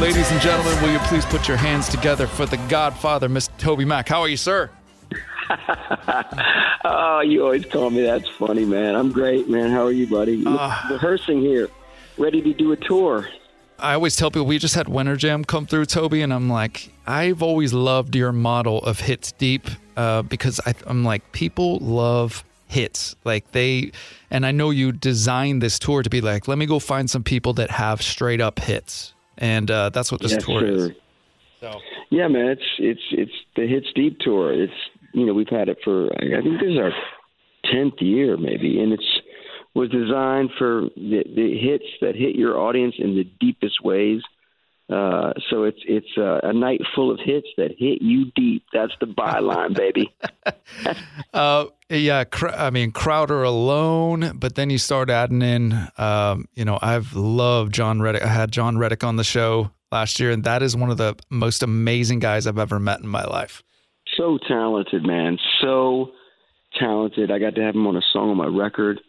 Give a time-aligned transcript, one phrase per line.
[0.00, 3.50] Ladies and gentlemen, will you please put your hands together for the Godfather, Mr.
[3.58, 4.08] Toby Mac?
[4.08, 4.70] How are you, sir?
[6.84, 8.02] oh, you always call me.
[8.02, 8.94] That's funny, man.
[8.94, 9.70] I'm great, man.
[9.70, 10.44] How are you, buddy?
[10.46, 11.68] Uh, Rehearsing here,
[12.16, 13.28] ready to do a tour.
[13.80, 16.92] I always tell people we just had Winter Jam come through, Toby, and I'm like,
[17.04, 22.44] I've always loved your model of hits deep uh, because I, I'm like, people love
[22.68, 23.16] hits.
[23.24, 23.90] Like they,
[24.30, 27.24] and I know you designed this tour to be like, let me go find some
[27.24, 30.90] people that have straight up hits, and uh, that's what this Yes, tour sir.
[30.90, 30.96] is.
[31.60, 32.48] So Yeah, man.
[32.48, 34.52] It's it's it's the Hits Deep tour.
[34.52, 34.72] It's
[35.12, 36.92] you know we've had it for I think this is our
[37.64, 39.20] tenth year maybe, and it's
[39.74, 44.22] was designed for the, the hits that hit your audience in the deepest ways.
[44.90, 48.64] Uh, so it's it's uh, a night full of hits that hit you deep.
[48.72, 50.14] That's the byline, baby.
[51.34, 56.64] Uh, yeah, Cr- I mean Crowder alone, but then you start adding in, um, you
[56.64, 58.22] know, I've loved Jon Reddick.
[58.24, 61.16] I had Jon Reddick on the show last year, and that is one of the
[61.30, 63.62] most amazing guys I've ever met in my life.
[64.16, 65.38] so talented, man.
[65.62, 66.12] So
[66.78, 67.30] talented.
[67.30, 69.00] I got to have him on a song on my record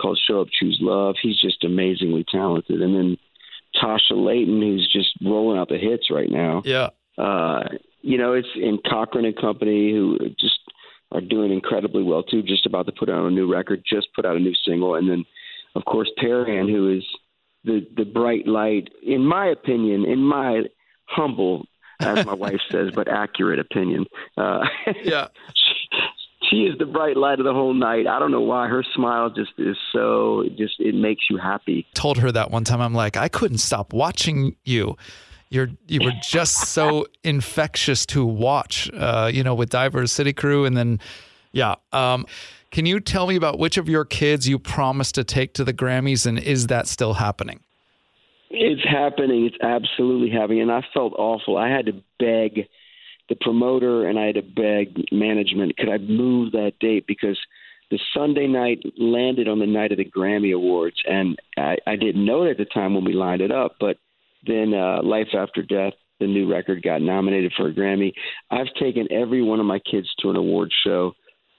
[0.00, 2.80] called "Show Up, Choose Love." He's just amazingly talented.
[2.80, 3.16] And then
[3.76, 6.62] Tasha Layton, who's just rolling out the hits right now.
[6.64, 7.64] Yeah, Uh,
[8.02, 10.58] you know, it's in Cochren and Company, who just
[11.12, 12.42] are doing incredibly well too.
[12.42, 15.08] Just about to put out a new record, just put out a new single, and
[15.08, 15.24] then,
[15.74, 17.04] of course, Terrian, who is
[17.64, 20.64] the the bright light, in my opinion, in my
[21.06, 21.66] humble,
[22.00, 24.06] as my wife says, but accurate opinion.
[24.36, 24.66] Uh,
[25.02, 25.28] yeah.
[26.54, 28.06] she, is the bright light of the whole night.
[28.06, 31.86] I don't know why her smile just is so it just it makes you happy.
[31.94, 32.80] Told her that one time.
[32.80, 34.96] I'm like, I couldn't stop watching you.
[35.50, 38.90] You're you were just so infectious to watch.
[38.92, 41.00] Uh, you know, with Diverse City Crew, and then
[41.52, 41.76] yeah.
[41.92, 42.26] Um,
[42.70, 45.72] can you tell me about which of your kids you promised to take to the
[45.72, 47.60] Grammys, and is that still happening?
[48.50, 49.46] It's happening.
[49.46, 50.62] It's absolutely happening.
[50.62, 51.56] And I felt awful.
[51.56, 52.68] I had to beg
[53.28, 57.06] the promoter and I had to beg management, could I move that date?
[57.06, 57.38] Because
[57.90, 60.96] the Sunday night landed on the night of the Grammy Awards.
[61.06, 63.76] And I, I didn't know it at the time when we lined it up.
[63.78, 63.98] But
[64.46, 68.12] then uh, Life After Death, the new record, got nominated for a Grammy.
[68.50, 71.12] I've taken every one of my kids to an award show.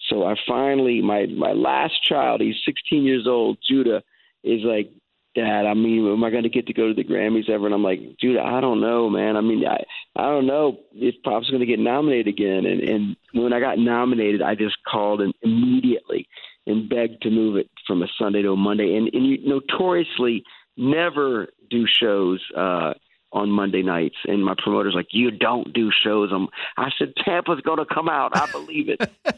[0.10, 4.04] So I finally, my my last child, he's 16 years old, Judah,
[4.44, 4.92] is like,
[5.36, 7.66] Dad, I mean, am I going to get to go to the Grammys ever?
[7.66, 9.36] And I'm like, dude, I don't know, man.
[9.36, 9.84] I mean, I
[10.16, 12.66] I don't know if Pop's going to get nominated again.
[12.66, 16.28] And and when I got nominated, I just called and immediately
[16.66, 18.96] and begged to move it from a Sunday to a Monday.
[18.96, 20.44] And and you notoriously
[20.78, 22.94] never do shows uh
[23.32, 24.16] on Monday nights.
[24.26, 26.32] And my promoter's like, you don't do shows.
[26.34, 26.48] I'm,
[26.78, 28.36] I said, Tampa's going to come out.
[28.36, 29.12] I believe it.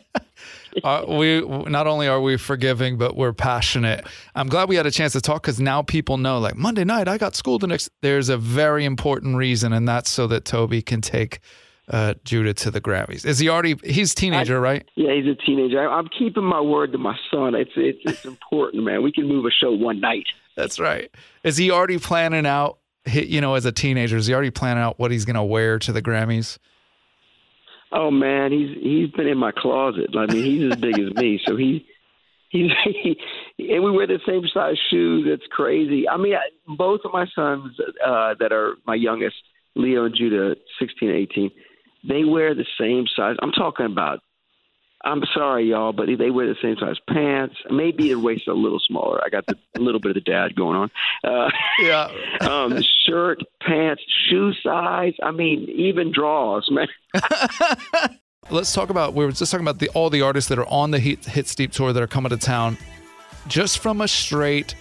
[0.84, 4.06] Uh, we not only are we forgiving, but we're passionate.
[4.36, 6.38] I'm glad we had a chance to talk because now people know.
[6.38, 7.90] Like Monday night, I got school the next.
[8.04, 11.40] There's a very important reason, and that's so that Toby can take
[11.90, 13.26] uh, Judah to the Grammys.
[13.26, 13.76] Is he already?
[13.84, 14.88] He's a teenager, right?
[14.96, 15.80] Yeah, he's a teenager.
[15.80, 17.56] I, I'm keeping my word to my son.
[17.56, 19.02] It's it's it's important, man.
[19.02, 20.28] We can move a show one night.
[20.56, 21.10] That's right.
[21.44, 22.80] Is he already planning out?
[23.08, 25.80] You know, as a teenager, is he already planning out what he's going to wear
[25.80, 26.58] to the Grammys?
[27.92, 30.10] Oh man, he's he's been in my closet.
[30.16, 31.86] I mean, he's as big as me, so he
[32.50, 33.18] he's he,
[33.60, 35.26] and we wear the same size shoes.
[35.28, 36.08] It's crazy.
[36.08, 39.36] I mean, I, both of my sons uh, that are my youngest,
[39.76, 41.52] Leo and Judah, sixteen, eighteen,
[42.08, 43.36] they wear the same size.
[43.42, 44.20] I'm talking about.
[45.08, 47.56] I'm sorry, y'all, but they wear the same size pants.
[47.70, 49.22] Maybe their waist is a little smaller.
[49.24, 50.92] I got the, a little bit of the dad going on.
[51.24, 52.12] Uh, Yeah.
[52.42, 55.14] um, shirt, pants, shoe size.
[55.24, 56.88] I mean, even drawers, man.
[58.50, 59.14] Let's talk about.
[59.14, 61.56] We were just talking about the all the artists that are on the Hit, Hits
[61.56, 62.78] Deep tour that are coming to town.
[63.48, 64.76] Just from a straight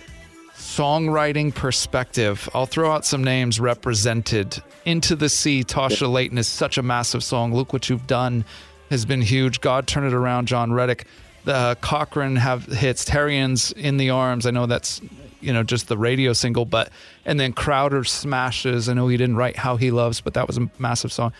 [0.54, 4.60] songwriting perspective, I'll throw out some names represented.
[4.84, 7.54] Into the Sea, Tasha Layton is such a massive song.
[7.54, 8.44] Look what you've done
[8.90, 9.60] has been huge.
[9.60, 11.06] God turn it around, Jon Reddick.
[11.44, 13.04] The uh, Cochren have hits.
[13.04, 14.46] Terrian's in the arms.
[14.46, 15.00] I know that's
[15.40, 16.90] you know just the radio single, but
[17.24, 18.88] and then Crowder smashes.
[18.88, 21.32] I know he didn't write How He Loves, but that was a massive song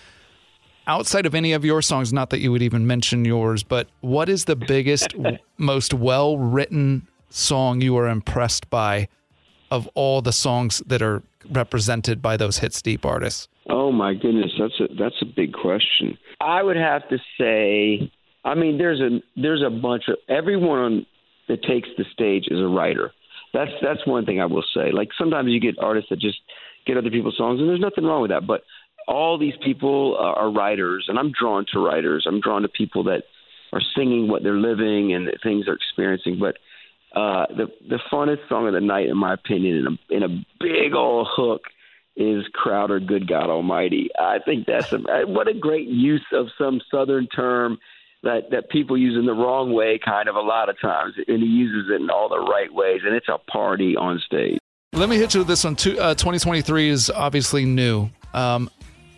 [0.87, 4.29] outside of any of your songs, not that you would even mention yours, but what
[4.29, 5.15] is the biggest,
[5.59, 9.09] most well written song you are impressed by
[9.71, 13.49] of all the songs that are represented by those hits deep artists?
[13.69, 16.19] Oh my goodness, that's a that's a big question.
[16.41, 18.13] I would have to say,
[18.45, 21.07] I mean, there's a there's a bunch of everyone
[21.49, 23.13] that takes the stage is a writer.
[23.53, 24.93] That's that's one thing I will say.
[24.93, 26.39] Like sometimes you get artists that just
[26.87, 28.47] get other people's songs, and there's nothing wrong with that.
[28.47, 28.63] But
[29.09, 32.27] all these people are, are writers, and I'm drawn to writers.
[32.29, 33.25] I'm drawn to people that
[33.73, 36.39] are singing what they're living and the things they're experiencing.
[36.39, 36.59] But
[37.17, 40.45] uh, the the funnest song of the night, in my opinion, in a, in a
[40.61, 41.63] big old hook,
[42.15, 44.11] is Crowder, good God Almighty.
[44.19, 47.79] I think that's a, what a great use of some Southern term
[48.23, 51.43] that that people use in the wrong way, kind of a lot of times, and
[51.43, 54.59] he uses it in all the right ways, and it's a party on stage.
[54.93, 55.75] Let me hit you with this one.
[55.75, 58.11] Uh, 2023 is obviously new.
[58.35, 58.71] Um,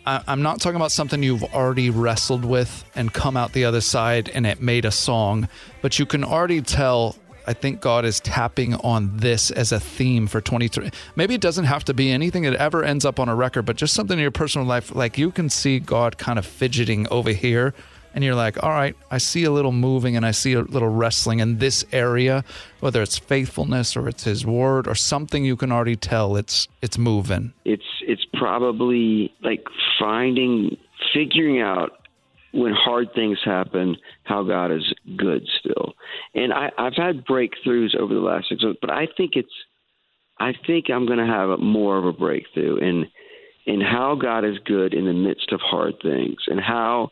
[0.05, 4.29] I'm not talking about something you've already wrestled with and come out the other side
[4.29, 5.47] and it made a song,
[5.81, 7.15] but you can already tell
[7.49, 10.91] I think God is tapping on this as a theme for 23.
[11.15, 13.75] Maybe it doesn't have to be anything that ever ends up on a record, but
[13.75, 14.93] just something in your personal life.
[14.93, 17.73] Like you can see God kind of fidgeting over here,
[18.13, 20.89] and you're like, all right, I see a little moving and I see a little
[20.89, 22.43] wrestling in this area,
[22.81, 26.99] whether it's faithfulness or it's His Word or something you can already tell it's it's
[26.99, 27.53] moving.
[27.65, 29.65] It's it's probably like
[29.99, 30.77] finding,
[31.15, 31.98] figuring out
[32.51, 35.93] when hard things happen, how God is good still.
[36.33, 39.49] And I, I've had breakthroughs over the last six months, but I think it's,
[40.39, 43.05] I think I'm going to have a, more of a breakthrough in,
[43.65, 47.11] in how God is good in the midst of hard things and how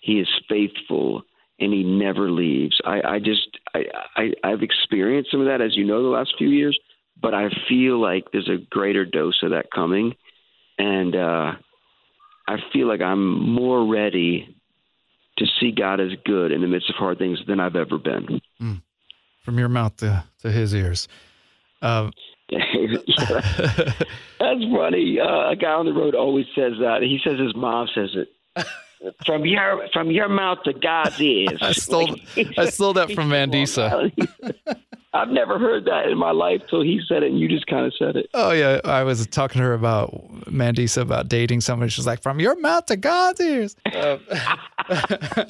[0.00, 1.22] He is faithful
[1.60, 2.80] and He never leaves.
[2.84, 3.84] I, I just, I,
[4.16, 6.78] I, I've experienced some of that, as you know, the last few years,
[7.20, 10.14] but I feel like there's a greater dose of that coming.
[10.78, 11.52] And, uh,
[12.46, 14.54] I feel like I'm more ready
[15.38, 18.40] to see God as good in the midst of hard things than I've ever been.
[18.60, 18.82] Mm.
[19.44, 21.08] From your mouth to, to his ears.
[21.82, 22.12] Um,
[22.50, 22.64] That's
[24.38, 25.18] funny.
[25.18, 27.02] Uh, a guy on the road always says that.
[27.02, 28.66] He says his mom says it.
[29.26, 31.58] from your from your mouth to God's ears.
[31.60, 32.14] I stole
[32.56, 34.12] I stole that from Mandisa.
[35.14, 37.86] I've never heard that in my life till he said it, and you just kind
[37.86, 38.28] of said it.
[38.34, 40.10] Oh yeah, I was talking to her about
[40.46, 41.90] Mandisa about dating somebody.
[41.90, 44.18] She's like, "From your mouth to God's ears." Uh,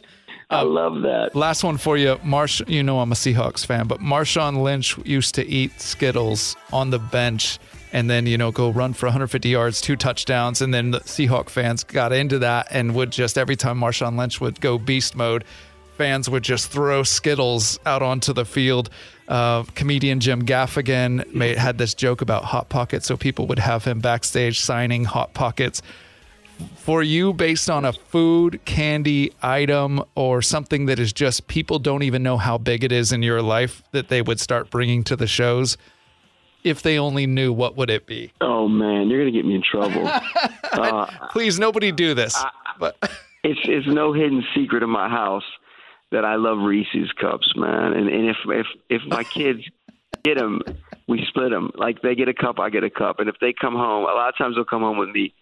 [0.50, 1.34] I love that.
[1.34, 2.60] Last one for you, Marsh.
[2.66, 6.98] You know I'm a Seahawks fan, but Marshawn Lynch used to eat Skittles on the
[6.98, 7.58] bench
[7.94, 11.48] and then you know go run for 150 yards, two touchdowns, and then the Seahawk
[11.48, 15.44] fans got into that and would just every time Marshawn Lynch would go beast mode,
[15.96, 18.90] fans would just throw Skittles out onto the field.
[19.28, 23.84] Uh, comedian Jim Gaffigan made, had this joke about Hot Pockets, so people would have
[23.84, 25.82] him backstage signing Hot Pockets.
[26.76, 32.02] For you, based on a food, candy item, or something that is just people don't
[32.02, 35.16] even know how big it is in your life that they would start bringing to
[35.16, 35.76] the shows,
[36.62, 38.32] if they only knew, what would it be?
[38.40, 40.06] Oh man, you're gonna get me in trouble.
[40.72, 42.36] uh, Please, nobody do this.
[42.36, 42.96] I, but
[43.42, 45.44] it's it's no hidden secret in my house
[46.14, 47.92] that I love Reese's cups, man.
[47.92, 49.60] And and if if if my kids
[50.22, 50.62] get them,
[51.08, 51.70] we split them.
[51.74, 53.18] Like they get a cup, I get a cup.
[53.18, 55.34] And if they come home, a lot of times they'll come home with me.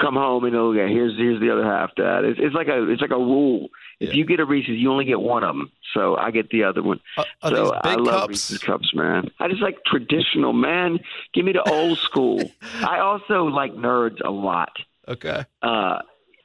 [0.00, 1.94] Come home and they'll go, here's here's the other half.
[1.94, 3.68] Dad, it's, it's like a it's like a rule.
[4.00, 4.14] If yeah.
[4.14, 5.70] you get a Reese's, you only get one of them.
[5.94, 7.00] So I get the other one.
[7.16, 8.28] Uh, so I love cups?
[8.28, 9.30] Reese's cups, man.
[9.38, 10.98] I just like traditional, man.
[11.32, 12.42] Give me the old school.
[12.80, 14.72] I also like nerds a lot.
[15.06, 15.44] Okay.
[15.62, 15.98] Uh,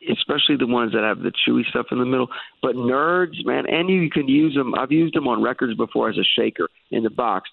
[0.10, 2.28] especially the ones that have the chewy stuff in the middle.
[2.62, 4.74] But nerds, man, and you can use them.
[4.76, 7.50] I've used them on records before as a shaker in the box.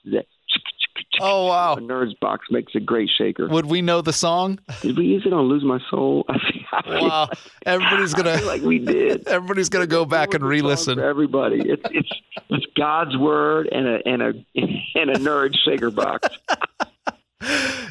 [1.21, 1.75] Oh wow!
[1.75, 3.49] A Nerds box makes a great shaker.
[3.49, 4.59] Would we know the song?
[4.83, 6.25] Did we use it on "Lose My Soul"?
[6.87, 7.29] wow!
[7.67, 9.27] Everybody's gonna like we did.
[9.29, 10.99] Everybody's gonna go back and re-listen.
[10.99, 12.13] everybody, it's it's
[12.51, 14.33] it's God's word and a and a
[14.95, 16.29] and a nerd shaker box.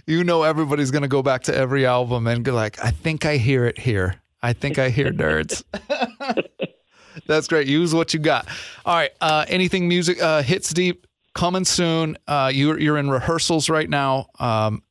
[0.06, 3.38] you know, everybody's gonna go back to every album and go like, "I think I
[3.38, 5.66] hear it here." I think I hear nerds.
[7.27, 7.68] That's great.
[7.68, 8.48] Use what you got.
[8.86, 9.12] All right.
[9.20, 12.18] Uh, anything music uh, hits deep coming soon.
[12.30, 14.27] Uh, you're you're in rehearsals right now.
[14.39, 14.84] Um,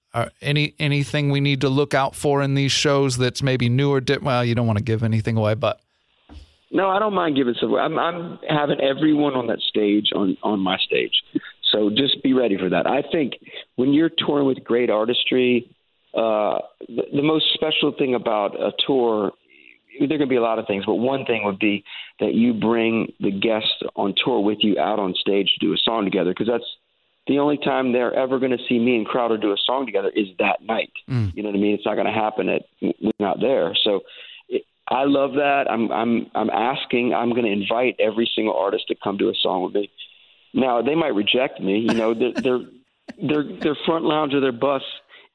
[0.43, 4.03] any anything we need to look out for in these shows that's maybe new or
[4.03, 5.81] di- well, you don't want to give anything away, but
[6.71, 7.75] no, I don't mind giving some.
[7.77, 11.23] I'm, I'm having everyone on that stage on on my stage,
[11.73, 12.87] so just be ready for that.
[12.87, 13.35] I think
[13.77, 15.71] when you're touring with great artistry,
[16.17, 19.33] uh, the, the most special thing about a tour,
[20.01, 21.85] there to be a lot of things, but one thing would be
[22.21, 25.79] that you bring the guests on tour with you out on stage to do a
[25.79, 26.65] song together, because that's
[27.27, 30.11] the only time they're ever going to see me and Crowder do a song together
[30.15, 30.93] is that night.
[31.11, 31.35] Mm.
[31.35, 31.75] You know what I mean?
[31.75, 33.75] It's not going to happen at we're not there.
[33.83, 34.03] So
[34.49, 35.65] it, I love that.
[35.69, 37.15] I'm I'm I'm asking.
[37.15, 39.91] I'm going to invite every single artist to come do a song with me.
[40.55, 41.81] Now they might reject me.
[41.81, 42.61] You know, they're they're
[43.21, 44.83] their their front lounge of their bus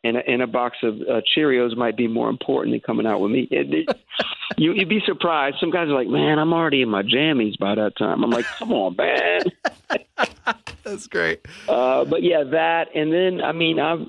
[0.04, 3.20] and a, and a box of uh, Cheerios might be more important than coming out
[3.20, 3.48] with me.
[3.52, 3.98] It, it,
[4.62, 5.58] you, you'd be surprised.
[5.60, 8.46] Some guys are like, "Man, I'm already in my jammies by that time." I'm like,
[8.60, 9.42] "Come on, man."
[10.84, 11.44] That's great.
[11.68, 14.06] Uh, but yeah, that, and then I mean, I've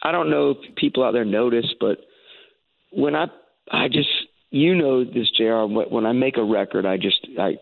[0.00, 1.98] I don't know if people out there notice, but
[2.92, 3.26] when I
[3.68, 4.08] I just
[4.50, 7.56] you know this, Jayar When I make a record, I just I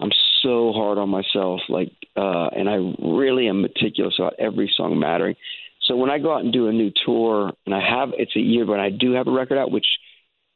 [0.00, 0.10] I'm
[0.42, 5.36] so hard on myself, like, uh, and I really am meticulous about every song mattering.
[5.82, 8.40] So when I go out and do a new tour, and I have it's a
[8.40, 9.86] year, but I do have a record out, which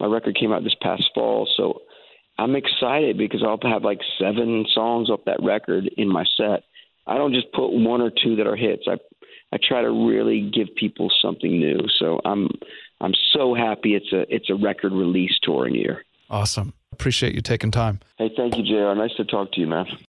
[0.01, 1.49] my record came out this past fall.
[1.57, 1.83] So
[2.39, 6.65] I'm excited because I'll have like seven songs off that record in my set.
[7.07, 8.85] I don't just put one or two that are hits.
[8.89, 8.97] I
[9.53, 11.79] I try to really give people something new.
[11.99, 12.49] So I'm
[13.01, 16.05] I'm so happy it's a it's a record release touring year.
[16.29, 16.73] Awesome.
[16.93, 18.01] Appreciate you taking time.
[18.19, 18.97] Hey, thank you, Jayar.
[18.97, 19.87] Nice to talk to you, man.